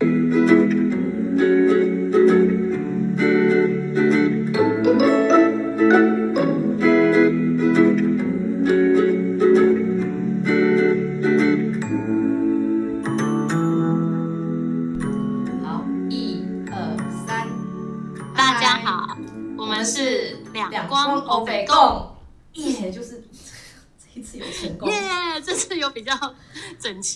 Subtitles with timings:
[0.00, 0.45] 好，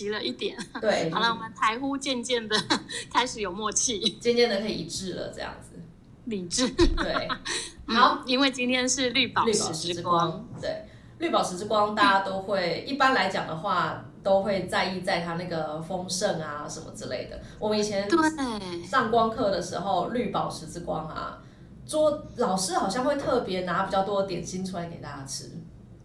[0.01, 0.57] 整齐了一点。
[0.79, 2.55] 对， 好了，我们台呼渐渐的
[3.13, 5.79] 开始有默契、渐渐的可以一致了，这样子，
[6.25, 6.67] 理智。
[6.69, 7.27] 对，
[7.93, 10.85] 好嗯，因为今天是绿宝石石之之光，光，对，
[11.19, 17.39] 绿宝石之光，大家都会一般来讲的话，都会在意在它那个丰盛啊什么之类的。
[17.59, 21.39] 我们以前对，上光课的时候，绿宝石之光啊，
[21.85, 25.51] 桌老师好像会特别拿比较多的点心出来给大家吃。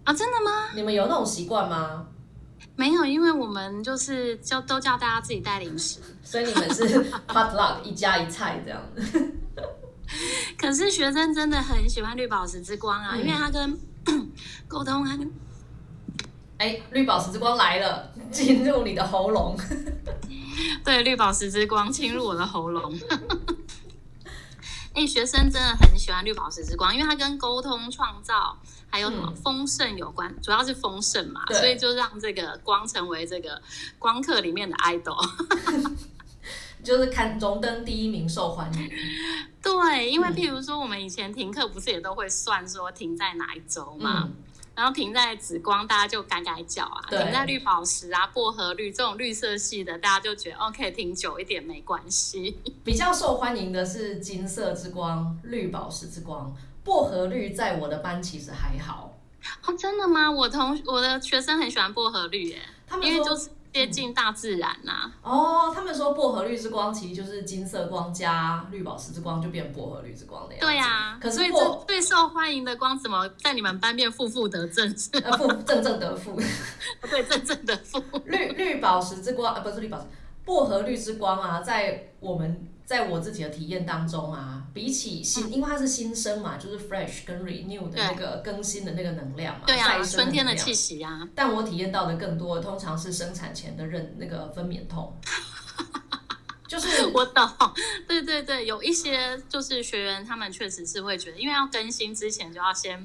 [0.05, 0.71] 啊，真的吗？
[0.75, 2.07] 你们有那种习惯吗？
[2.77, 6.01] 没有，因为我们就是叫都叫大家自己带零食。
[6.23, 9.35] 所以你们是 potluck 一家一菜这样子。
[10.59, 13.79] 可是学生真的很喜欢绿宝石之光啊，嗯因为他跟
[14.69, 15.31] 沟通，他跟
[16.59, 19.57] 哎，绿宝石之光来了，进入你的喉咙。
[20.85, 22.95] 对绿宝石之光侵入我的喉咙。
[24.95, 28.57] 哎、学生真的很喜欢绿宝石之光，因为它跟沟通、创造
[28.91, 33.61] 还有什么嗯丰盛有关，主要是丰盛嘛，所以就让这个光成为这个
[33.99, 35.17] 光课里面的 idol。
[36.85, 38.91] 就是看荣登第一名，受欢迎。
[39.61, 44.33] 对，因为嗯譬如说我们以前停课不是也都会算说停在哪一周嘛，嗯，
[44.77, 52.57] 然后停在紫光，大家就改改脚啊；停在绿宝石啊、薄荷绿这种绿色系的，大家就觉得哦，可以停久一点没关系。
[52.85, 56.55] 比较受欢迎的是金色之光、绿宝石之光、
[56.87, 59.13] 薄荷绿，在我的班其实还好。
[59.67, 60.31] 哦，真的吗？
[60.31, 70.67] 我同我的学生很喜欢薄荷绿耶，他们说因为就是接近大自然呐、哦，他们说薄荷绿之光其实就是金色光加绿宝石之光，就变薄荷绿之光的样子。
[70.67, 74.89] 对呀、可是这最受欢迎的光怎么在你们班变负负得正？
[75.37, 76.41] 负正正得负。
[77.11, 78.01] 对，正正得负。
[78.25, 80.05] 绿绿宝石之光啊，不是绿宝石，
[80.45, 91.29] 薄荷绿之光啊，在我们在我自己的体验当中啊，比起新，因为它是新生嘛，就是 fresh 跟 renew 的那个更新的那个能量嘛，对啊，春天的气息啊。
[91.35, 95.13] 但我体验到的更多，通常是生产前的认那个分娩痛，
[96.69, 97.49] 就是我懂，
[98.07, 103.05] 对对对，有一些就是学员，他们确实是会觉得，因为要更新之前就要先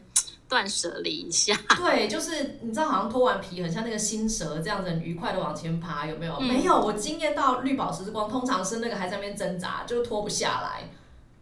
[0.51, 1.57] 断舍离一下。
[1.79, 6.35] 对，就是你知道，好像脱完皮很像那个新蛇这样子，很愉快的往前爬，有没有？
[6.41, 10.89] 嗯没有，我经验到绿宝石之光，通常是那个还在那边挣扎，就脱不下来，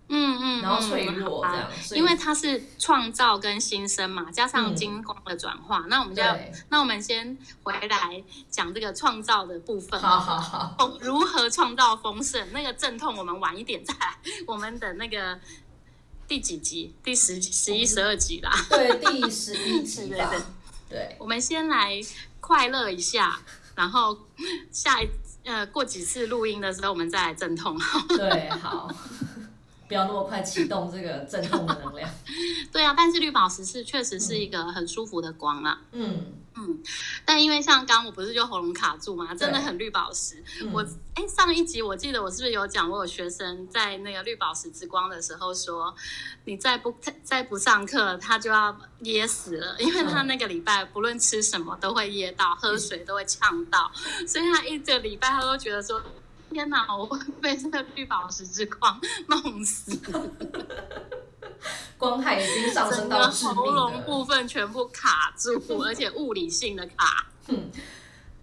[0.09, 6.38] 嗯嗯，然后脆嗯弱这样，因为它是创造跟新生嘛，加上嗯金光的转化，那我们就要，
[6.69, 10.00] 那我们先回来讲这个创造的部分。
[10.00, 12.48] 好好好，丰如何创造丰盛？
[12.53, 14.16] 那个阵痛我们晚一点再来，
[14.46, 15.40] 我们等那个
[16.30, 16.94] 第几集？
[17.04, 18.52] 第十、十一、十二集啦。
[18.70, 20.30] 对，第十一集吧
[20.88, 22.00] 对对，对，我们先来
[22.40, 23.42] 快乐一下，
[23.76, 24.16] 然后
[24.72, 25.10] 下一
[25.44, 27.76] 呃过几次录音的时候，我们再来阵痛。
[28.16, 28.88] 对，好，
[29.88, 32.08] 不要那么快启动这个阵痛的能量，
[32.72, 35.82] 对啊，但是绿宝石是确实是一个很舒服的光啦。
[35.94, 36.26] 嗯，
[37.26, 40.44] 但因为像刚我不是就喉咙卡住嘛，真的很绿宝石。
[40.62, 45.96] 嗯我哎上一集我记得我是不是有讲，我有学生在那个绿宝石之光的时候说，
[46.46, 53.92] 你再不再不上课，他就要噎死了，因为他那个礼拜不论吃什么都会噎到，喝水都会呛到，
[54.28, 56.02] 所以他一个礼拜他都觉得说。
[56.52, 56.84] 天哪！
[56.98, 59.96] 我会被这个绿宝石之光弄死，
[61.97, 64.02] 光害已经上升到致命喉咙。
[64.03, 67.28] 部分全部卡住，而且物理性的卡。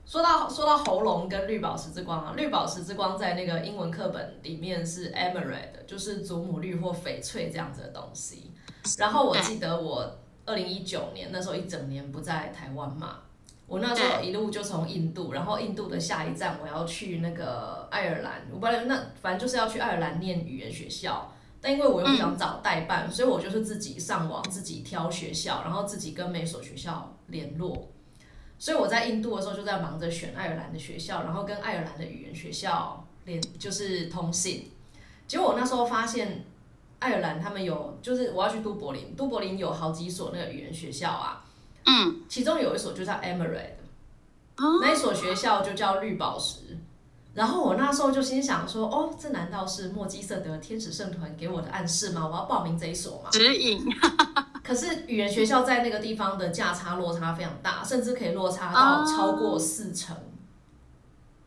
[0.06, 8.52] 说到说到喉咙跟绿宝石之光啊，绿宝石之光在那个英文课本里面是 emerald，就是祖母绿或翡翠这样子的东西。
[8.98, 13.18] 然后我记得我二零一九年那时候一整年不在台湾嘛，
[13.66, 21.32] 我那时候一路就从印度，然后印度的下一站我要去那个爱尔兰，我不知道那反正就是要去爱尔兰念语言学校。
[21.66, 27.88] 但因为我又不想找代办，所以我就是自己上网，自己挑学校，然后自己跟每所学校联络。
[28.56, 34.70] 所以我在印度的时候就在忙着选爱尔兰的学校，然后跟爱尔兰的语言学校联就是通信。
[35.26, 36.44] 结果我那时候发现，
[37.00, 41.44] 爱尔兰他们有就是我要去都柏林，都柏林有好几所那个语言学校啊，
[41.86, 43.72] 嗯，其中有一所就叫 Emirate，
[44.58, 46.78] 哦那一所学校就叫绿宝石。
[47.36, 52.26] 然后我那时候就心想说，哦，这难道是莫基瑟德天使圣团给我的暗示吗？
[52.26, 53.28] 我要报名这一所吗？
[53.30, 53.84] 指引。
[54.64, 60.16] 可是语言学校在那个地方的价差落差非常大，甚至可以落差到超过四成。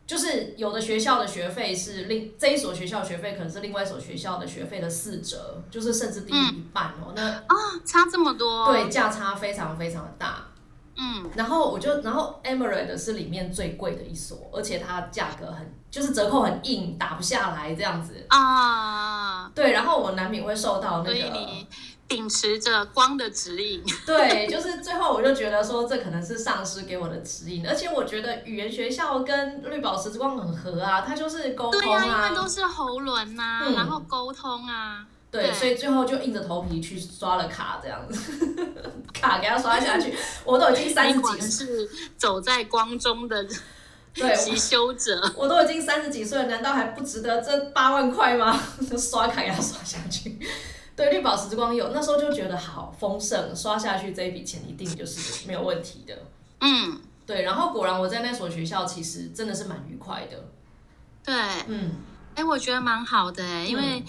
[0.06, 7.12] 就是有的学校的学费是另这一所学校学费可能是另外一所学校的学费的四折，就是甚至低于一半哦。
[7.14, 7.54] 那啊，
[7.84, 10.46] 差这么多，对，价差非常非常的大。
[10.96, 18.24] 嗯，然后我就，然后 Emirate 是里面最贵的一所，而且它价格很，就是折扣很硬，打不下来这样子。
[18.28, 21.66] 啊，对，然后我难免会受到那所以个，你
[22.06, 33.74] 秉持着光的指引， 对，就是最后我就觉得说这可能是上师给我的指引，而且我觉得语言学校跟绿宝石之光很合啊，它就是沟通对呀、因啊为，都是喉轮呐、嗯。
[33.74, 35.52] 然后沟通啊，对，对。
[35.52, 38.66] 所以最后就硬着头皮去刷了卡这样子，
[39.14, 40.12] 卡给他刷下去，
[40.44, 43.46] 我都已经三十几然是走在光中的
[44.20, 45.20] 对，习修者。
[45.36, 48.58] 我都已经三十几岁了，难道还不值得这八万块吗？
[48.90, 50.38] 就刷卡给他刷下去。
[50.94, 56.14] 对，绿宝石之光有，那时候就觉得好丰盛，刷下去这一笔钱一定就是没有问题的。
[56.60, 60.44] 嗯，对，然后果然我在那所学校其实真的是蛮愉快的。
[61.24, 61.34] 对，
[61.68, 61.92] 嗯，
[62.34, 64.04] 哎，我觉得蛮好的哎，因为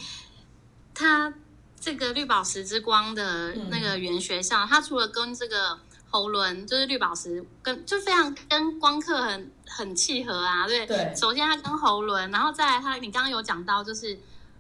[0.94, 1.34] 它
[1.80, 5.80] 这个绿宝石之光的那个原学校，它除了跟这个
[6.12, 10.86] 喉轮就是绿宝石跟就非常跟光刻很很契合啊，对。
[10.86, 14.20] 对首先它跟喉轮，然后再来它，你刚刚有讲到，就是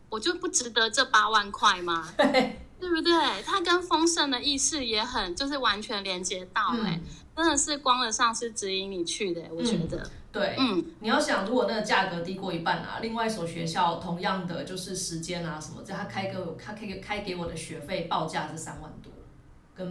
[0.10, 2.08] 我就不值得这八万块吗？
[2.18, 3.14] 对，对不对？
[3.46, 7.04] 它跟丰盛的意识也很，就是完全连接到哎、嗯，
[7.36, 10.56] 真的是光的上是指引你去的，我觉得，对。
[10.58, 19.11] 嗯你要想，如果那个价格低过一半啊，另外一所学校同样的就是时间啊什么，这他开给我，他开给开给我的学费报价是三万多，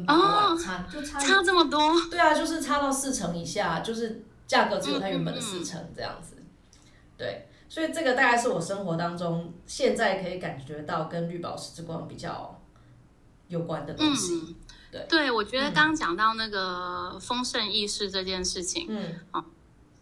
[0.06, 6.36] 哦差就差差这么多，对啊，就是差到四成以下，就是价格只有它原本的四成这样子。
[7.16, 12.60] 对，所以这个大概是我生活当中现在可以感觉到跟绿宝石之光比较
[13.48, 14.34] 有关的东西。
[14.34, 14.54] 嗯，
[14.90, 19.20] 对对，我觉得刚刚讲到那个丰盛意识这件事情，嗯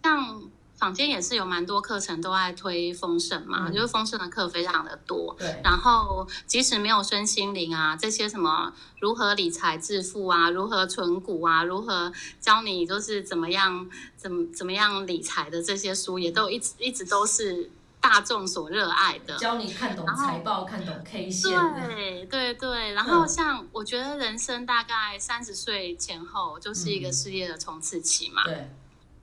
[0.04, 0.42] 像
[0.78, 5.34] 坊间也是有蛮多课程都在推丰盛嘛，嗯就是丰盛的课非常的多。
[5.38, 17.70] 对，然后，即使没有身心灵啊，这些什么如何理财致富啊，如何存股啊，如何教你就是怎么样怎么怎么样理财的这些书，也都一直一直都是
[18.00, 19.36] 大众所热爱的。
[19.36, 21.58] 教你看懂财报，看懂 K 线。
[21.74, 28.44] 对对对，然后嗯像我觉得人生大概三十岁前后就是一个嗯事业的冲刺期嘛。
[28.44, 28.70] 对，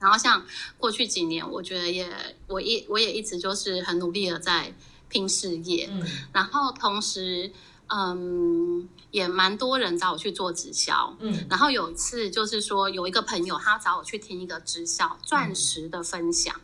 [0.06, 0.46] 然后像
[0.78, 2.08] 过去几年，我觉得也
[2.46, 4.72] 我一我也一直就是很努力的在
[5.10, 6.06] 拼事业，嗯。
[6.32, 7.52] 然后同时
[7.88, 11.18] 嗯也蛮多人找我去做直销。
[11.22, 11.48] 嗯。
[11.50, 16.56] 然后有一次就是说有一个朋友他找我去听一个直销钻石的分享，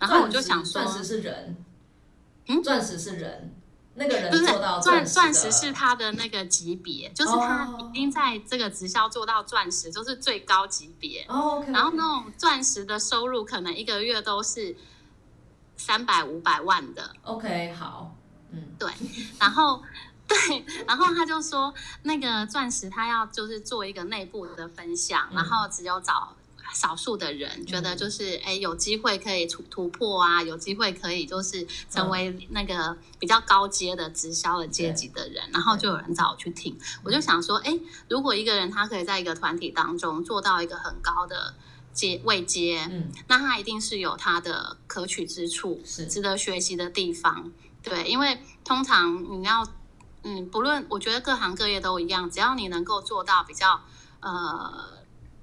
[0.00, 1.56] 然后我就想说钻，石是人，
[2.46, 2.62] 嗯？
[2.62, 3.54] 钻石是人，
[3.98, 7.90] 那个人做到钻钻石的石是他的那个级别，就是他哦。
[7.92, 11.24] 已经在这个直销做到钻石，就是最高级别。
[11.28, 14.76] 哦然后那种钻石的收入可能一个月都是
[15.76, 18.14] 三百五百万的，OK 好，
[18.50, 18.62] 嗯。
[18.78, 18.92] 对
[19.40, 19.82] 然后
[20.28, 20.36] 对，
[20.86, 21.72] 然后他就说
[22.02, 25.36] 那个钻石他要就是做一个内部的分享，嗯。
[25.36, 26.35] 然后只有找。
[26.74, 37.78] 少数的人觉得就是哎、有机会可以突突破啊，有机会可以就是成为那个比较高阶的直销的阶级的人，然后就有人找我去听，我就想说，哎，
[38.08, 41.54] 如果一个人他可以在一个团体当中做到一个很高的
[41.92, 47.52] 阶位阶，嗯那他一定是有他的可取之处，是值得学习的地方。
[47.82, 49.66] 对，因为通常你要，
[50.24, 53.80] 嗯，不论我觉得各行各业都一样，只要你能够做到比较，
[54.20, 54.95] 呃。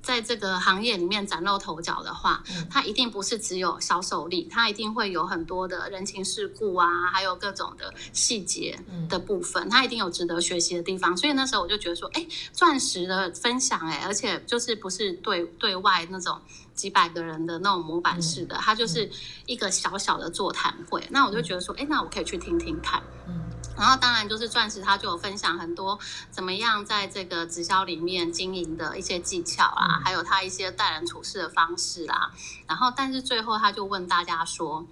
[0.04, 11.16] 在这个行业里面崭露头角的话，嗯它一定不是只有销售力，它一定会有很多的人情世故啊，还有各种的细节嗯的部分，它一定有值得学习的地方。
[11.16, 16.38] 所以那时候我就觉得说，哎，钻石的分享、哎，而且就是不是对对外那种
[16.76, 19.10] 几百个人的那种模板式的，它就是
[19.46, 21.02] 一个小小的座谈会。
[21.10, 23.02] 那我就觉得说，哎，那我可以去听听看。
[23.28, 23.42] 嗯
[23.78, 26.00] 然后当然就是钻石，他就有分享很多
[26.30, 32.32] 怎么样在这个直销里面经营的一些技巧啊，嗯还有他一些待人处事的方式啦。
[32.68, 34.86] 然后，但是最后他就问大家说：“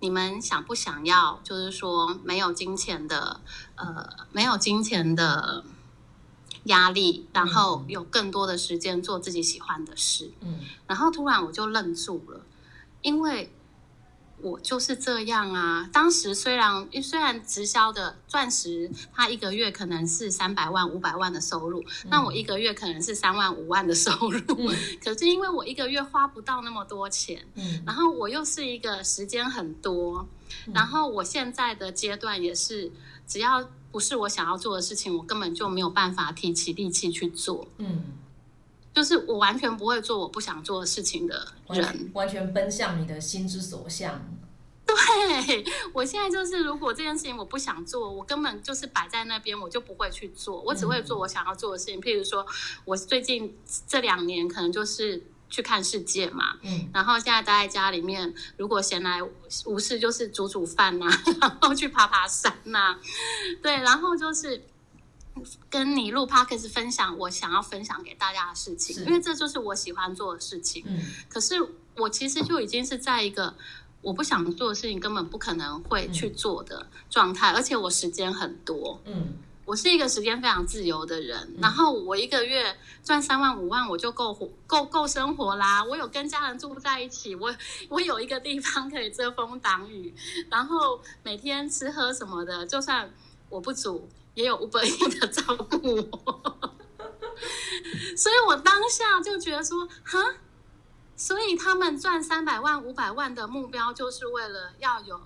[0.00, 1.40] 你们想不想要？
[1.42, 3.40] 就是说没有金钱的，
[3.74, 5.64] 呃，没有金钱的
[6.64, 12.40] 压力，然后有更多的时间做自己喜欢的事。”嗯然后突然我就愣住了，
[13.02, 13.52] 因为
[14.44, 15.88] 我就是这样啊。
[15.90, 24.40] 当时虽然虽然直销的钻石，它一个月可能是三百万、五百万的收入，那我一个月可能是三万、五万的收入。
[24.58, 30.28] 嗯可是因为我一个月花不到那么多钱，嗯然后我又是一个时间很多，
[30.74, 32.92] 然后我现在的阶段也是，
[33.26, 37.66] 只要不是我想要做的事情，我根本就没有办法提起力气去做。
[37.78, 38.02] 嗯
[38.94, 41.82] 就是我完全不会做我不想做的事情的人。
[41.82, 44.24] 完全完全奔向你的心之所向。
[44.86, 52.00] 对我现在就是，如果这件事情我不想做，我根本就是摆在那边，我就不会去做，我只会做我想要做的事情。
[52.00, 52.46] 譬如说，
[52.84, 53.56] 我最近
[53.88, 59.20] 这两年可能就是去看世界嘛，嗯然后现在待在家里面，如果闲来
[59.64, 61.06] 无事，就是煮煮饭呐、
[61.40, 62.98] 然后去爬爬山呐、
[63.62, 64.62] 对，然后就是
[65.68, 70.82] 跟你录 podcast 分享我想要分享给大家的事情，因为这就是我喜欢做的事情。
[70.86, 71.56] 嗯可是
[71.96, 73.54] 我其实就已经是在一个
[74.02, 79.00] 我不想做的事情，根本不可能会去做的状态，而且我时间很多。
[79.04, 79.34] 嗯
[79.66, 85.82] 我是一个时间非常自由的人，然后我一个月赚三万五万，我就够活够够生活啦。
[85.82, 87.50] 我有跟家人住在一起，我
[87.88, 90.14] 我有一个地方可以遮风挡雨，
[90.50, 93.10] 然后每天吃喝什么的，就算
[93.48, 96.70] 我不煮，也有五百亿的照顾我。
[98.16, 100.18] 所以我当下就觉得说，哈，
[101.16, 105.20] 所以他们赚三百万、五百万的目标，就是为了要有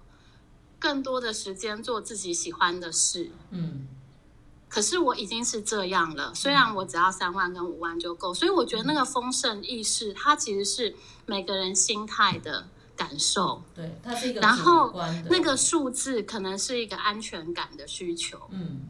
[0.78, 3.30] 更多的时间做自己喜欢的事。
[3.50, 3.86] 嗯
[4.70, 13.62] 可是我已经是这样了，虽然我只要三万跟五万就够，所以我觉得那个丰盛意识，它其实是每个人心态的感受。
[13.74, 14.92] 对，它是一个然后
[15.30, 18.80] 那个数字可能是一个安全感的需求，嗯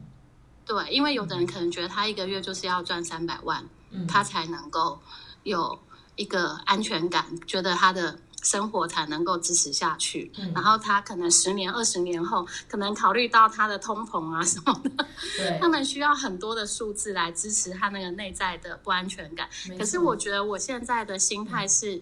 [0.69, 4.99] 对，因为有的人可能觉得他一个月就是要赚三百万，嗯，他才能够
[5.41, 5.79] 有
[6.15, 10.31] 一个安全感，觉得他的生活才能够支持下去。
[10.37, 19.49] 嗯然后他可能十年、二十年后，可能考虑到他的通膨啊什么的，他，们需要很多的数字来支持他那个内在的不安全感。
[19.75, 21.99] 可是我觉得我现在的心态是，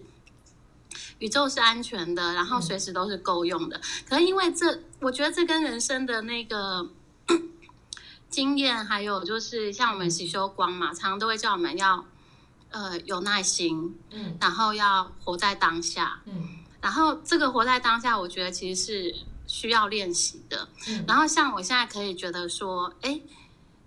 [1.20, 3.80] 宇宙是安全的，然后嗯随时都是够用的。
[4.06, 6.86] 可是因为这，我觉得这跟人生的那个
[8.30, 12.04] 经验，还有就是像我们喜修光嘛，常常都会叫我们要
[12.70, 16.20] 呃有耐心，嗯然后要活在当下。
[16.26, 16.48] 嗯
[16.80, 19.14] 然后这个活在当下，我觉得其实是
[19.46, 20.68] 需要练习的。
[20.86, 23.20] 嗯然后像我现在可以觉得说，哎，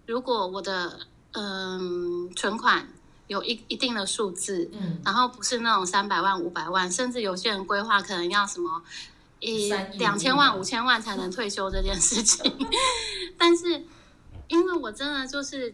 [0.06, 1.00] 如果我的
[1.32, 2.90] 嗯存款
[3.28, 8.84] 有一一定的数字，嗯然后不是那种三百万、五百万，甚至有些人规划可能要什么
[9.40, 12.54] 一两千万、五千万才能退休这件事情。
[13.38, 13.86] 但是
[14.52, 15.74] 因为我真的就是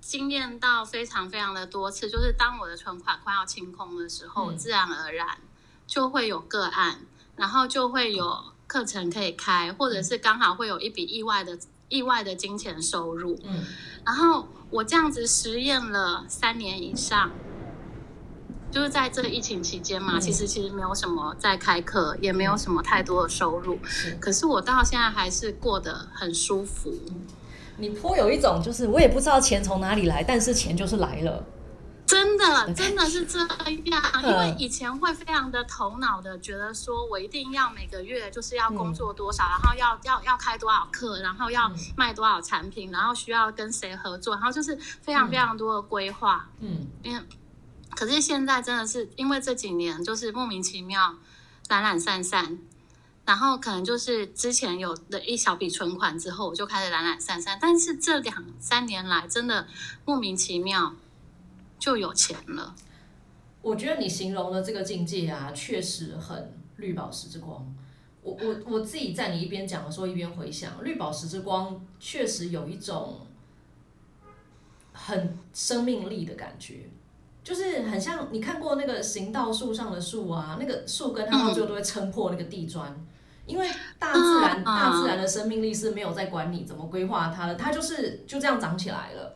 [0.00, 5.38] 经验到非常非常的多次，就是当我的存款快要清空的时候，嗯自然而然
[5.86, 6.98] 就会有个案，
[7.36, 11.56] 然后就会有课程可以开，或者是刚好会有一笔意外的
[11.88, 13.38] 意外的金钱收入。
[13.44, 13.64] 嗯
[14.04, 17.30] 然后我这样子实验了三年以上，
[18.72, 24.18] 就是在这个疫情期间嘛，嗯其实其实没有什么在开课，也没有什么太多的收入，是。
[24.20, 26.92] 可是我到现在还是过得很舒服。
[27.78, 31.44] 你颇有一种就是我也不知道钱从哪里来，但是钱就是来了。
[32.06, 33.50] 真的，真的是这样，
[34.22, 41.76] 因为嗯以前会非常的头脑的觉得说，我一定要每个月就是要工作多少，然后要要要开多少课，然后要嗯。
[41.96, 46.48] 卖多少产品，然后需要跟谁合作，然后就是非常非常多的规划。
[46.60, 46.86] 嗯。
[47.02, 47.20] 因为
[47.96, 51.16] 可是现在真的是因为这几年就是莫名其妙
[51.68, 52.56] 懒懒散散，
[53.26, 59.66] 然后可能就是之前有的一小笔存款之后，我就开始懒懒散散，但是这两三年来真的
[60.04, 60.94] 莫名其妙
[61.78, 62.74] 就有钱了。
[63.60, 67.74] 我觉得你形容的这个境界啊，确实很绿宝石之光。
[68.22, 73.26] 我我我自己在你一边讲的时候，一边回想，绿宝石之光确实有一种
[74.92, 76.88] 很生命力的感觉，
[77.42, 83.06] 就是很像你看过那个行道树上的树啊，那个树根它到最后都会撑破那个地砖，
[83.46, 89.34] 因为大自然、嗯大自然的生命力是没有在管你怎么规划它的，它就是就这样长起来了。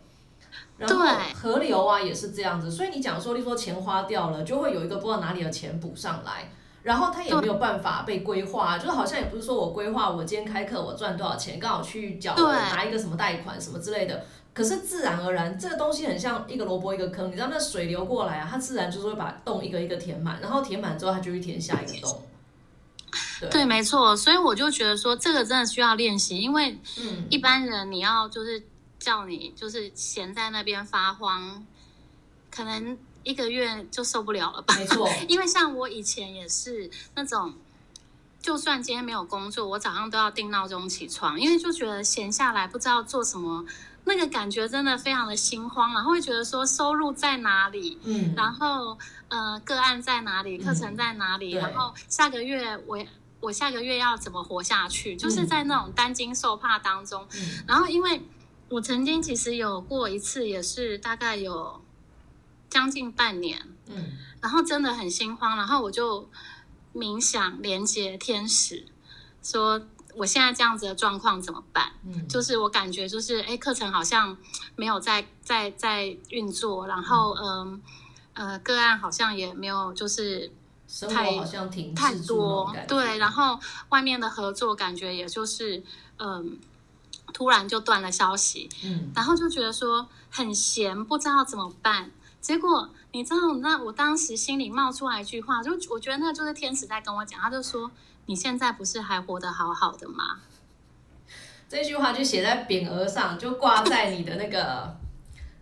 [0.76, 6.50] 然后河流啊也是这样子，所以你讲说，例如说钱花掉了，就会有一个不知道哪里的钱补上来，
[6.82, 14.24] 然后它也没有办法被规划，就是好像也不是说我规划我今天开课我赚多少钱，刚好去缴对拿一个什么贷款什么之类的。
[14.52, 22.22] 可是自然而然，这个东西很像一个萝卜一个坑，你知道那水流过来啊，它自然就是会把洞一个一个填满，然后填满之后它就去填下一个洞。
[23.40, 28.62] 对，对，没错，所以我就觉得说这个真的需要练习，因为嗯，一般人你要就是
[28.98, 31.64] 叫你就是闲在那边发慌，
[32.50, 34.74] 可能一个月就受不了了吧。
[34.76, 37.54] 没错， 因为像我以前也是那种，
[38.42, 43.64] 就算今天没有工作，我早上都要定闹钟起床，因为就觉得闲下来不知道做什么，
[44.04, 51.60] 那个感觉真的非常的心慌，然后会觉得说收入在哪里，嗯，然后呃个案在哪里，课程在哪里，对。
[51.60, 52.98] 然后下个月我
[53.40, 57.64] 我下个月要怎么活下去，就是在那种担惊受怕当中，嗯。
[57.66, 58.22] 然后因为
[58.68, 61.80] 我曾经其实有过一次，也是大概有
[62.68, 64.12] 将近半年，嗯。
[64.40, 66.28] 然后真的很心慌，然后我就
[66.94, 68.86] 冥想连接天使，
[69.42, 69.80] 说
[70.14, 71.92] 我现在这样子的状况怎么办？
[72.04, 74.36] 嗯，就是我感觉就是，哎，课程好像
[74.76, 77.82] 没有在在在运作，然后嗯
[78.32, 80.50] 呃个案好像也没有就是
[80.92, 83.56] 生活太好像停太多对，然后
[83.90, 85.80] 外面的合作感觉也就是
[86.18, 86.58] 嗯
[87.32, 89.12] 突然就断了消息，嗯。
[89.14, 92.10] 然后就觉得说很闲，不知道怎么办。
[92.40, 97.90] 结果你知道，那我当时心里冒出来一句话，就我觉得那就是天使在跟我讲，他就说
[98.26, 100.40] ：“你现在不是还活得好好的吗？
[101.68, 104.96] 这句话就写在匾额上，就挂在你的那个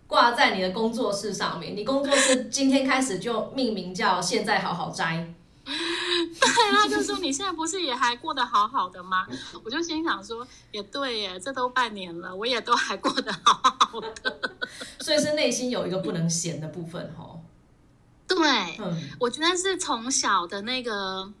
[0.09, 1.77] 挂在你的工作室上面。
[1.77, 5.31] 你工作室今天开始就命名叫“现在好好摘
[5.63, 9.27] 对，他就说：“你现在不是也还过得好好的吗？”
[9.63, 14.57] 我就心想说：“也对耶，这都半年了，我也都还过得好好的。””
[14.99, 17.39] 所以是内心有一个不能闲的部分哦。
[18.27, 18.37] 对，
[18.79, 21.31] 嗯我觉得是从小的那个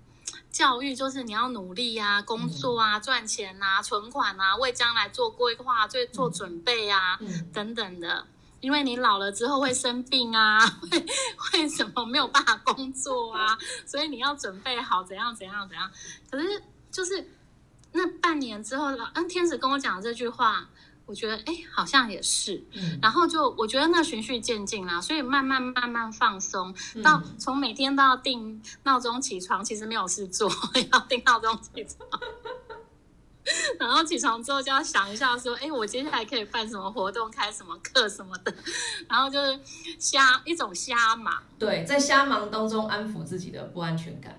[0.51, 8.27] 教育，就是你要努力啊，工作啊，赚钱啊，存款啊，为将来做规划、做做准备啊，嗯等等的。
[8.61, 10.59] 因为你老了之后会生病啊，
[10.91, 11.05] 会
[11.37, 15.89] 会什么没有办法工作啊，所以你要准备好怎样怎样怎样。
[16.29, 16.61] 可是
[16.91, 17.29] 就是
[17.93, 20.67] 那半年之后，嗯，天使跟我讲这句话，
[21.05, 22.63] 我觉得哎，好像也是。
[22.73, 30.51] 嗯然后就我觉得那循序渐进啦，所以慢慢慢慢放松，嗯到从每天都要定闹钟起床，其实没有事做，
[30.91, 32.07] 要定闹钟起床。
[33.79, 38.53] 然后起床之后就要想一下，说，哎，我接下来可以办什么活动，开什么课什么的，
[39.07, 39.59] 然后就是
[39.97, 44.37] 瞎一种瞎忙，对，在瞎忙当中安抚自己的不安全感。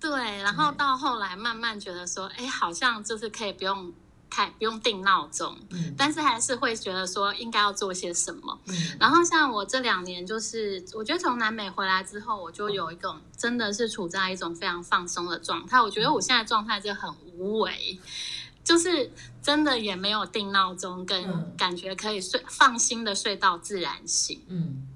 [0.00, 0.10] 对，
[0.42, 3.92] 然后到后来慢慢觉得说，哎，好像就是可以不用
[4.28, 8.58] 开，不用定闹钟，嗯但是还是会觉得说应该要做些什么。
[8.66, 15.80] 嗯然后像我这两年，就是我觉得从南美回来之后，我就有一种真的是处在一种非常放松的状态。
[15.80, 18.00] 我觉得我现在状态就很无为，
[18.64, 19.10] 就是
[19.42, 21.54] 真的也没有定闹钟，跟嗯。
[21.56, 24.42] 感觉可以睡放心的睡到自然醒。
[24.48, 24.88] 嗯。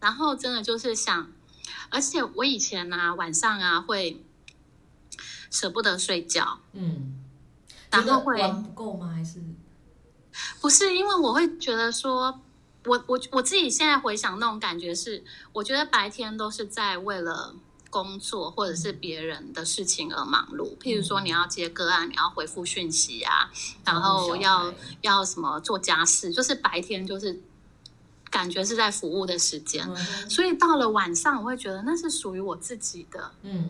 [0.00, 1.30] 然后真的就是想，
[1.88, 4.24] 而且我以前呢、晚上啊会
[5.50, 7.20] 舍不得睡觉，嗯，
[7.90, 9.12] 然后会玩不够吗？
[9.14, 9.40] 还是？
[10.60, 12.40] 不是因为我会觉得说，
[12.86, 17.54] 我我我自己现在回想那种感觉是，我觉得白天都是在为了
[17.92, 23.50] 工作或者是别人的事情而忙碌，譬如说你要接个案，你要回复讯息啊，
[23.84, 27.38] 然后要要什么做家事，就是白天就是
[28.30, 30.30] 感觉是在服务的时间，嗯。
[30.30, 33.30] 所以到了晚上，我会觉得那是属于我自己的。
[33.42, 33.68] 嗯。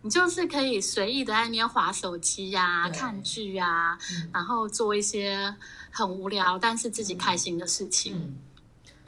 [0.00, 4.30] 你就是可以随意的在那边划手机呀、对看剧呀、嗯。
[4.32, 5.54] 然后做一些
[5.90, 8.36] 很无聊但是自己开心的事情，嗯。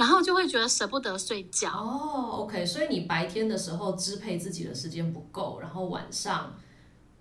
[0.01, 1.69] 然后就会觉得舍不得睡觉。
[1.71, 6.55] 哦，OK，所以你白天的时候支配自己的时间不够，然后晚上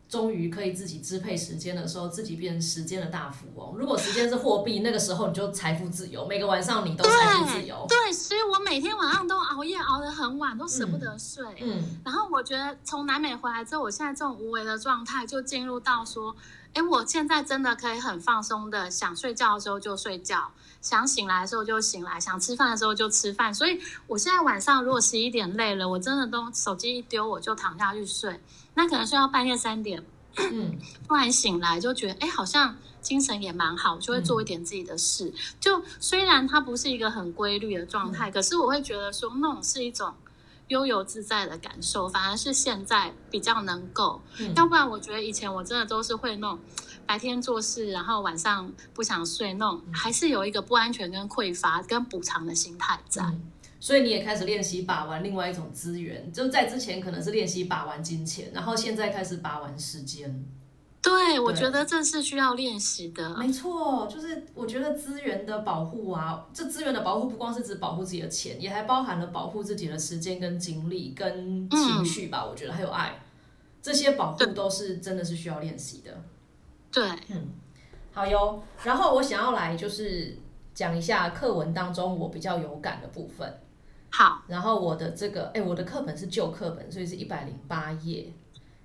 [0.08, 3.76] 终于可以自己支配时间的时候，自己变成时间的大富翁。
[3.78, 7.86] 如果时间是货币，那个时候你就财富自由，每个晚上你都财富自由。
[7.90, 11.44] 对，所以我每天晚上都熬夜熬得很晚，都舍不得睡。
[11.60, 16.34] 嗯然后我觉得从南美回来之后，我现在这种无为的状态就进入到说，
[16.74, 23.54] 哎，我现在真的可以很放松的，想睡觉的时候就睡觉，想醒来的时候就醒来，想吃饭的时候就吃饭。
[23.54, 28.40] 所以我现在晚上如果十一点累了，我真的都手机一丢我就躺下去睡，
[28.76, 30.04] 那可能睡到半夜三点，
[30.38, 35.34] 嗯突然醒来就觉得，哎，好像精神也蛮好，就会做一点自己的事。
[35.60, 40.14] 就虽然它不是一个很规律的状态，可是我会觉得说，那种是一种
[40.70, 44.22] 悠游自在的感受，反而是现在比较能够。
[44.40, 46.60] 嗯要不然，我觉得以前我真的都是会那种
[47.10, 53.24] 白天做事，然后晚上不想睡，那种还是有一个不安全、跟匮乏、跟补偿的心态在。
[53.24, 53.42] 嗯，
[53.80, 60.46] 所以你也开始练习把玩另外一种资源，就在之前可能是练习把玩金钱，然后现在开始把玩时间。
[61.02, 63.36] 对，我觉得这是需要练习的。
[63.36, 72.46] 没错，就是我觉得资源的保护啊，这资源的保护不光是指保护自己的钱，也还包含了保护自己的时间、跟精力、跟情绪吧。
[72.46, 73.20] 我觉得还有爱，
[73.82, 76.24] 这些保护都是真的是需要练习的。
[76.92, 77.48] 对，嗯
[78.12, 80.38] 好哟，然后我想要来就是
[80.74, 83.62] 讲一下课文当中我比较有感的部分。
[84.12, 88.34] 好，然后我的这个，哎，我的课本是旧课本，所以是一百零八页。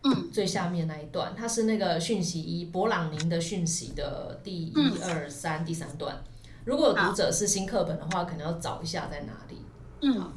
[0.02, 6.22] 嗯，最下面那一段，它是那个讯息一勃朗宁的讯息的第一二三第三段。
[6.66, 9.64] 如果有读者是新课本的话，可能要找一下在哪里。
[10.02, 10.30] 嗯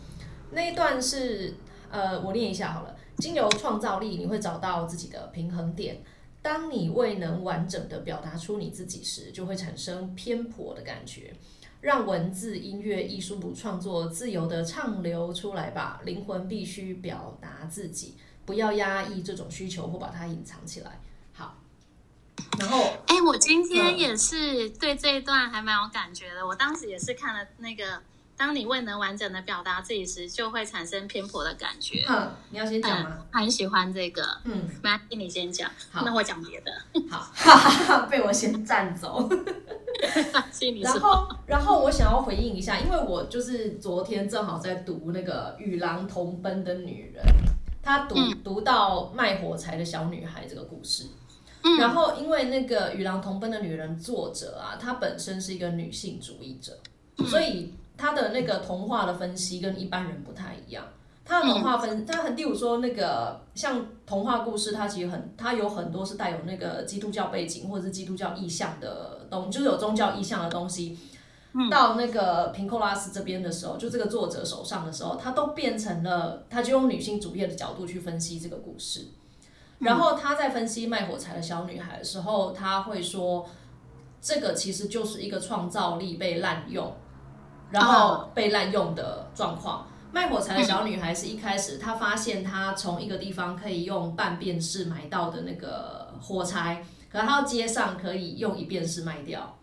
[0.52, 1.54] 那一段是
[1.92, 2.96] 呃，我念一下好了。
[3.18, 6.02] 经由创造力，你会找到自己的平衡点。
[6.48, 11.34] 当你未能完整的表达出你自己时，就会产生偏颇的感觉。
[11.82, 16.00] 让文字、音乐、艺术创作自由的畅流出来吧。
[16.06, 21.02] 灵魂必须表达自己，不要压抑这种需求或把它隐藏起来。
[21.34, 21.58] 好，
[22.58, 26.48] 然后哎，我今天也是对这一段还蛮有感觉的。
[26.48, 28.02] 我当时也是看了那个，
[28.38, 32.06] 当你未能完整的表达自己时，就会产生偏颇的感觉。
[32.08, 33.26] 嗯，你要先讲吗？
[33.32, 34.24] 很喜欢这个。
[34.44, 35.70] 嗯，那你先讲。
[35.92, 36.72] 好那我讲别的。
[37.10, 39.28] 好，被我先占走。
[40.84, 47.24] 然后，然后我想要回应一下，因为我就是昨天正好在读那个《与狼同奔的女人》，
[47.82, 51.08] 她读、读到卖火柴的小女孩这个故事。
[51.80, 56.78] 然后，因为那个《与狼同奔的女人》作者啊，她本身是一个女性主义者，
[57.26, 60.86] 所以她的那个童话的分析跟一般人不太一样。
[61.26, 70.98] 他的童话分，他很，例如说那个像童话故事，它其实很，它有很多是带有那个基督教背景或者是基督教意象的东，就是有宗教意象的东西。
[71.72, 79.08] 到那个平克拉斯这边的时候，就这个作者手上的时候，他都变成了，他就用女性主义的角度去分析这个故事。
[79.80, 83.46] 然后他在分析卖火柴的小女孩的时候，他会说，
[84.22, 86.96] 这个其实就是一个创造力被滥用，
[87.72, 89.88] 然后被滥用的状况。
[90.12, 99.58] 卖火柴的小女孩是一开始她发现她从一个地方可以用半便士买到的那个火柴，可她到街上可以用一便士卖掉，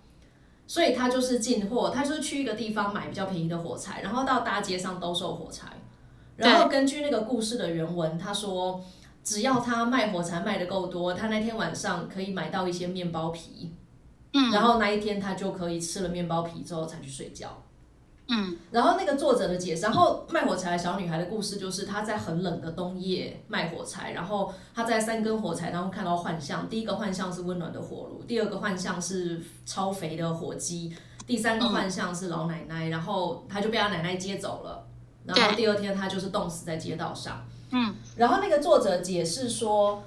[0.66, 5.66] 所以她就是进货，她就是去一个地方买比较便宜的火柴，然后到大街上兜售火柴。
[6.36, 8.80] 然后根据那个故事的原文，她说。
[9.24, 13.72] 只要她卖火柴卖的够多，她那天晚上可以买到一些面包皮，
[14.34, 17.62] 嗯，然后那一天她就可以吃了面包皮之后才去睡觉，
[18.26, 34.86] 嗯，然后那个作者的解释，然后卖火柴的小女孩的故事就是她在很冷的冬夜卖火柴，然后她在三根火柴当中看到幻象，第一个幻象是温暖的火炉，第二个幻象是超肥的火鸡，第三个幻象是老奶奶，然后她就被她奶奶接走了，
[35.26, 37.46] 然后第二天她就是冻死在街道上。
[37.72, 40.02] 嗯，然后那个作者解释说，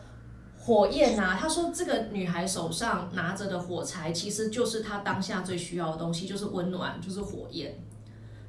[0.58, 7.78] 火焰啊，他说这个女孩手上拿着的火柴，其实就是她当下最需要的东西，就是温暖，就是火焰。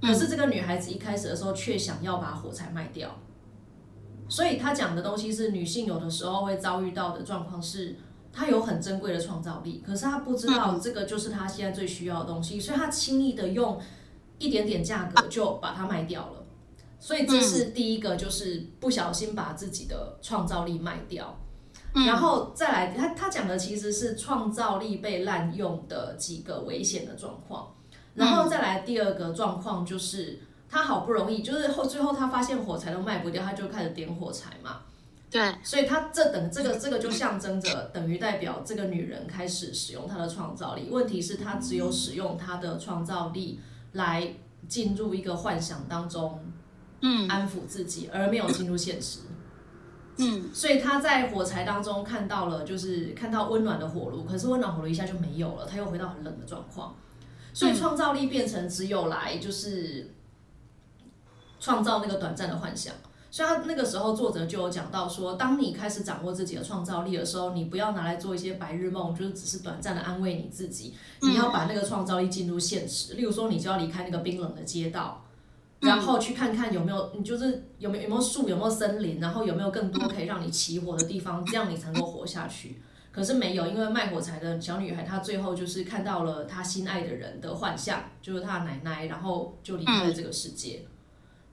[0.00, 3.18] 可是这个女孩子一开始的时候却想要把火柴卖掉，
[4.28, 7.96] 所以她讲的东西是女性有的时候会遭遇到的状况是，
[8.32, 13.80] 她有很珍贵的创造力，可是她不知道这个就是她现在最需要的东西，所以她轻易的用
[14.38, 16.44] 一点点价格就把它卖掉了。
[17.00, 21.38] 所以这是第一个，就是不小心把自己的创造力卖掉，
[22.06, 27.72] 然后再来，他他讲的其实是创造力被滥用的几个危险的状况，
[28.18, 34.80] 然后再来第二个状况就是他好不容易，就是后最后他发现火柴都卖不掉，他就开始点火柴嘛，
[35.30, 43.60] 对，所以他这等这个这个就象征着等于代表这个女人开始使用她的创造力，问题是她只有使用她的创造力
[43.92, 44.34] 来
[44.68, 46.40] 进入一个幻想当中。
[47.00, 49.20] 嗯，安抚自己，而没有进入现实。
[50.16, 56.96] 嗯，所以他在火柴当中看到了，就是看到温暖的火炉，可是温暖火炉一下就没有了，他又回到很冷的状况。
[57.58, 60.14] 所以创造力变成只有来就是
[61.58, 62.94] 创造那个短暂的幻想。
[63.32, 70.94] 所以他那个时候作者就有讲到说，当你开始掌握自己的创造力的时候，你不要拿来做一些白日梦，就是只是短暂的安慰你自己。
[71.20, 73.14] 你要把那个创造力进入现实。
[73.14, 75.24] 例如说，你就要离开那个冰冷的街道。
[75.80, 82.80] 然后去看看有没有，你就是有没有有没有树，有没有森林，然后有没有更多可以让你起火的地方，这样你才能够活下去。
[83.18, 90.86] 可是没有，因为卖火柴的小女孩，她最后就是看到了她心爱的人的幻象，就是她的奶奶，然后就离开了这个世界。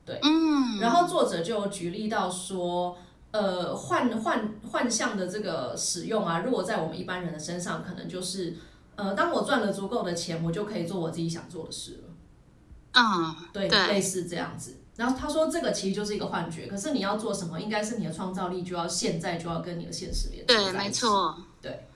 [0.06, 0.78] 对，嗯。
[0.80, 2.96] 然后作者就举例到说，
[3.32, 8.58] 呃，幻幻幻象的这个使用啊，如果在我们一般人的身上，可能就是，
[8.96, 12.14] 呃，当我赚了足够的钱，我就可以做我自己想做的事了。
[12.94, 14.78] 嗯，对，类似这样子。
[14.96, 16.68] 然后他说，这个其实就是一个幻觉。
[16.68, 21.38] 可是你要做什么，应该是你的创造力就要现在就要跟你的现实连接对，没错。
[21.66, 21.88] 对，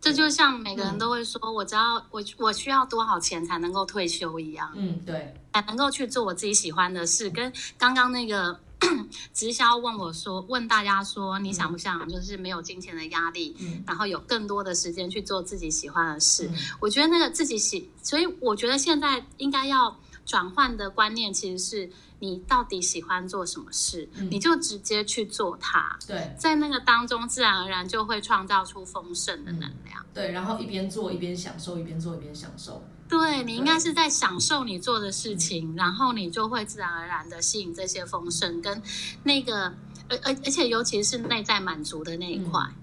[0.00, 4.72] 这就像每个人都会说，我只要我我需要多少钱才能够退休一样。
[4.74, 7.28] 嗯，对，才能够去做我自己喜欢的事。
[7.28, 8.58] 跟刚刚那个
[9.34, 13.54] 直销问我说，问大家说，你想不想就是没有金钱的压力，
[13.86, 16.50] 然后有更多的时间去做自己喜欢的事？
[16.80, 19.98] 我觉得那个自己喜，所以我觉得现在应该要。
[20.24, 25.98] 转换的观念其实是你到底喜欢做什么事，你就直接去做它。
[26.06, 30.04] 对，在那个当中，自然而然就会创造出丰盛的能量。
[30.14, 32.82] 对，然后一边做一边享受，一边做一边享受。
[33.06, 38.82] 对你应该是在享受你做的事情，然后你就会自然而然的吸引这些丰盛跟
[39.22, 39.66] 那个，
[40.08, 42.60] 而而而且尤其是内在满足的那一块。
[42.62, 42.74] 嗯，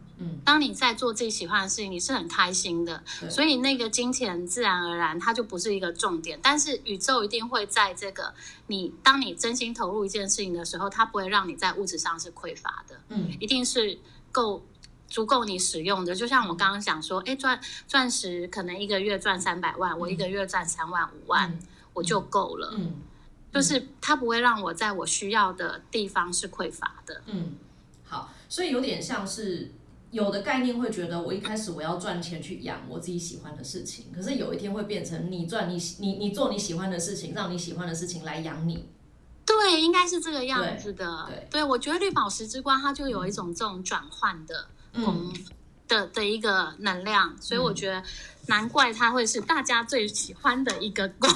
[0.44, 6.40] 当你在做自己喜欢的事情，你是很开心的，所以那个金钱自然而然它就不是一个重点。
[6.42, 8.34] 但是宇宙一定会在这个
[8.68, 14.00] 你当你真心投入一件事情的时候，它不会让你在物质上是匮乏的，嗯一定是
[14.32, 14.64] 够。
[15.12, 21.60] 足够你使用的，就像我刚刚讲说，哎，钻钻石可能一个月赚三百万，我一个月赚三万五万，
[21.92, 22.72] 我就够了。
[22.78, 22.94] 嗯
[23.54, 27.22] 就是它不会让我在我需要的地方是匮乏的。
[27.26, 27.58] 嗯，
[28.08, 29.70] 好，所以有点像是
[30.12, 38.88] 有的概念会觉得我一开始我要赚钱去养我自己喜欢的事情，可是有一天会变成你赚你喜你你做你喜欢的事情，让你喜欢的事情来养你。
[39.46, 41.30] 对，应该是这个样子的。
[41.50, 45.34] 对我觉得绿宝石之光它就有一种这种转换的功、嗯
[45.88, 48.02] 的的一个能量，所以我觉得
[48.48, 51.30] 难怪它会是大家最喜欢的一个光。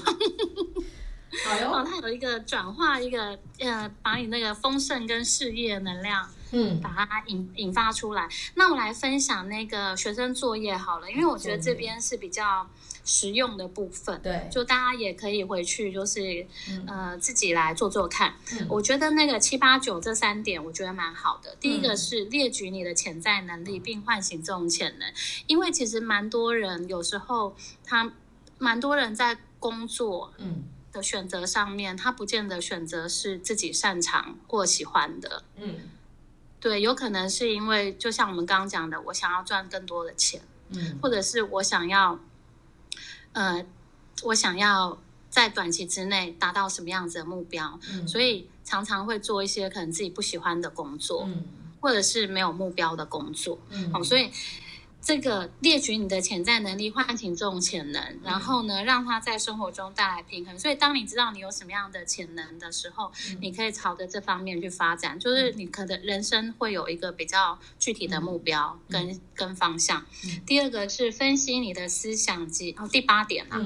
[1.44, 8.28] 好哟，哦，它有一个转化，一个呃，把你那个丰盛跟事业能量嗯把它引引发出来。
[8.56, 12.68] 那我来分享那个学生作业好了，因为我觉得这边是比较
[13.04, 14.20] 实用的部分。
[14.22, 18.34] 对，就大家也可以回去，就是、嗯呃自己来做做看。
[18.54, 21.56] 嗯我觉得那个七八九这三点，我觉得蛮好的。
[21.60, 25.13] 第一个嗯是列举你的潜在能力，并唤醒这种潜能，
[25.48, 28.13] 因为其实蛮多人有时候他
[28.58, 35.44] 蛮多人在工作嗯的选择上面，他不见得选择是自己擅长或喜欢的。
[35.58, 35.76] 嗯
[36.65, 40.41] 对，有可能是因为就像我们刚刚讲的，我想要赚更多的钱。
[40.69, 42.19] 嗯或者是我想要，
[43.34, 43.63] 呃，
[44.23, 44.99] 我想要
[45.30, 51.43] 在短期之内达到什么样子的目标，嗯，所以常常会做一些可能自己不喜欢的工作，嗯
[51.82, 53.60] 或者是没有目标的工作。
[53.69, 54.32] 嗯哦，所以
[55.06, 60.58] 这个列举你的潜在能力，唤醒这种潜能，然后呢，让它在生活中带来平衡。
[60.58, 70.04] 所以，当你知道你有什么样的潜能的时候，嗯你可以朝着这方面去发展，就是你可能人生会有一个比较具体的目标跟、跟方向。
[70.24, 70.41] 嗯。
[70.44, 73.63] 第二个是分析你的思想及，哦，第八点啊，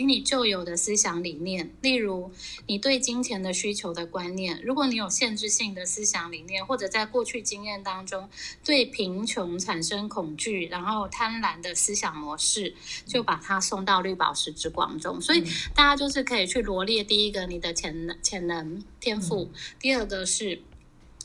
[0.00, 2.32] 嗯以你旧有的思想理念，例如
[2.66, 8.30] 你对金钱的需求的观念，如果你有限制性的思想理念，或者在过去经验当中
[8.64, 15.20] 对贫穷产生恐惧，然后贪婪的思想模式，就把它送到绿宝石之光中。
[15.20, 15.42] 所以
[15.74, 20.62] 大家就是可以去罗列第一个你的潜能、潜能、天赋，第二个是。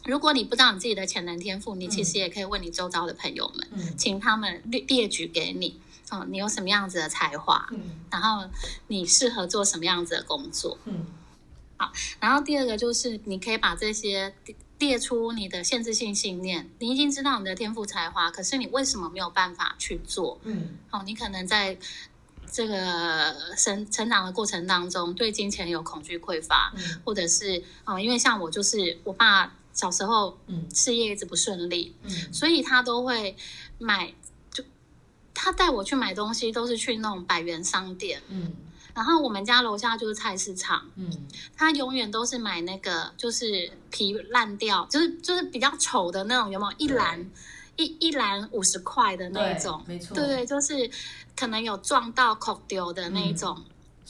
[0.04, 5.80] 如果你不知道你自己的潜能天赋，你其实也可以问你周遭的朋友们，嗯请他们列列举给你。
[6.20, 7.68] 哦，你有什么样子的才华？
[7.72, 7.80] 嗯
[8.12, 8.50] 然后
[8.88, 10.78] 你适合做什么样子的工作。
[10.86, 11.06] 嗯
[11.78, 16.70] 好然后第二个就是你可以把这些列列出你的限制性信念。
[16.80, 20.40] 你已经知道你的天赋才华，可是你为什么没有办法去做？
[20.44, 21.78] 嗯哦，你可能在
[22.50, 33.36] 这个成成长的过程当中，对金钱有恐惧匮乏，嗯或者是哦，因为像我就是我爸小时候嗯事业一直不顺利，嗯所以他都会
[33.80, 34.16] 买，就
[35.36, 38.52] 他带我去买东西都是去那种百元商店，嗯
[38.96, 41.12] 然后我们家楼下就是菜市场，嗯
[41.56, 47.30] 他永远都是买那个就是皮烂掉，就是就是比较丑的那种，有没有一篮
[47.76, 49.84] 一一篮五十块的那一种？
[49.86, 50.90] 没错，对对，就是
[51.36, 53.62] 可能有撞到口丢的那一种。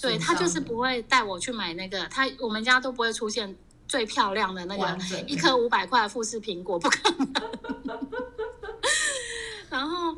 [0.02, 3.56] 对他就是不会带我去买那个，他我们家都不会出现
[3.88, 7.32] 最漂亮的那个一颗五百块的富士苹果，不可能。
[9.72, 10.14] 然后，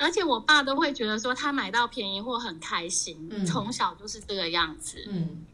[0.00, 5.04] 而且我爸都会觉得说他买到便宜货很开心，嗯从小就是这个样子。
[5.08, 5.44] 嗯。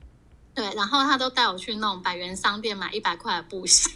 [0.55, 3.91] 对，然后他都带我去那种百元商店买一百块的布鞋，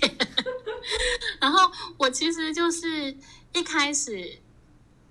[1.40, 3.16] 然后我其实就是
[3.54, 4.38] 一开始，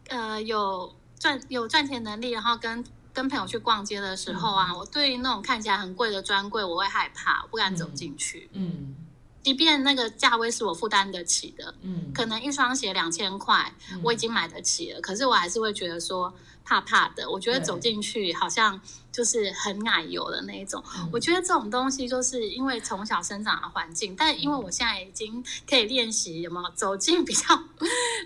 [0.10, 8.94] 呃，有赚有赚钱能力，然后跟跟朋友去逛街的时候啊，我对于那种看起来很贵的专柜，我会害怕，我不敢走进去，嗯
[9.42, 13.74] 即便那个价位是我负担得起的，嗯可能一双鞋两千块，
[14.04, 16.34] 我已经买得起了，可是我还是会觉得说
[16.66, 17.30] 怕怕的。
[17.30, 18.80] 我觉得走进去好像
[19.12, 20.84] 就是很奶油的那一种。
[20.98, 27.64] 嗯我觉得这种东西就是因为从小生长的环境，但因为我现在已经可以练习，有没有走进比较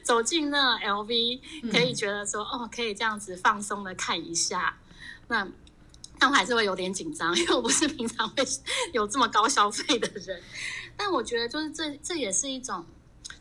[0.04, 1.40] 走进那 LV，
[1.72, 4.78] 可以觉得说哦，可以这样子放松的看一下。
[5.28, 5.48] 那
[6.24, 8.42] 但我还是会有点紧张，因为我不是平常会
[8.94, 10.42] 有这么高消费的人。
[10.96, 12.86] 但我觉得就是这这也是一种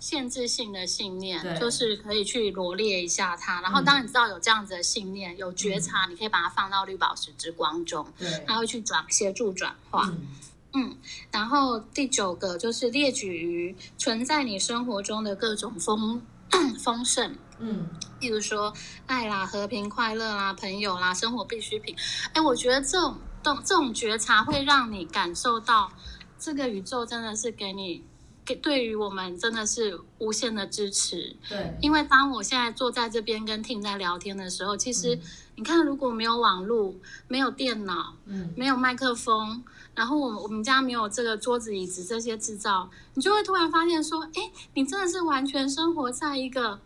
[0.00, 3.60] 限制性的信念，就是可以去罗列一下它。
[3.60, 8.04] 然后当你知道有这样子的信念，有觉察，你可以把它放到绿宝石之光中，
[8.48, 10.08] 它会去转协助转化。
[10.08, 10.26] 嗯
[10.74, 10.96] 嗯，
[11.30, 16.20] 然后第九个就是列举于存在你生活中的各种丰
[16.82, 17.88] 丰盛，嗯
[18.20, 18.72] 例如说
[19.06, 21.96] 爱啦、和平、快乐啦、朋友啦、生活必需品。
[22.32, 25.90] 哎，我觉得这种这种这种觉察会让你感受到，
[26.38, 28.04] 这个宇宙真的是给你
[28.44, 31.34] 给对于我们真的是无限的支持。
[31.48, 35.20] 对，因为当我现在坐在这边跟听在聊天的时候，其实嗯
[35.56, 36.94] 你看，如果没有网络、
[37.28, 39.62] 没有电脑、嗯，没有麦克风，
[39.94, 46.80] 然后我们我们家没有这个桌子、椅子这些制造，你就会突然发现说，哎，你真的是完全生活在一个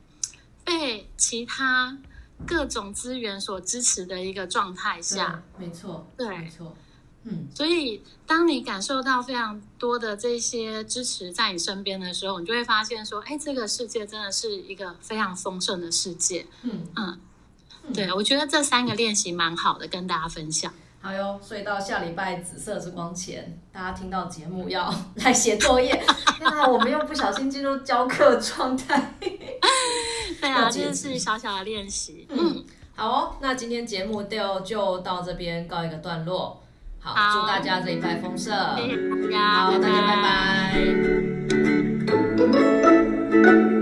[0.67, 1.97] 被其他
[2.47, 5.43] 各种资源所支持的一个状态下。
[5.57, 6.77] 没错，对没错，
[7.23, 16.47] 嗯，所以，当你感受到非常多的这些支持在你身边的时候，你就会发现说，哎，这个世界真的是一个非常丰盛的世界。
[16.63, 17.21] 嗯，嗯，
[17.85, 20.73] 嗯对，我觉得这三个练习蛮好的，跟大家分享。
[21.01, 25.93] 好哟，所以到下礼拜紫色之光前，大家听到节目要 来写作业。
[26.37, 29.15] 天哪，我们又不小心进入教课状态。
[30.41, 32.27] 对啊，这是小小的练习。
[32.31, 36.63] 嗯嗯，好哦，那今天节目就就到这边告一个段落。
[36.99, 38.53] 好，好祝大家这一拜丰盛。
[38.77, 40.17] 谢谢大家，好，大家拜
[43.63, 43.76] 拜。